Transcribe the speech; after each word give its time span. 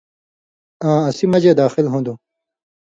آں 0.87 1.01
اسی 1.09 1.25
مژے 1.31 1.51
داخل 1.61 1.85
ہُون٘دوۡ۔ 1.91 2.17